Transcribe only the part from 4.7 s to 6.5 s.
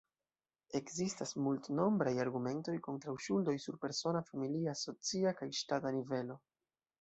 socia kaj ŝtata nivelo.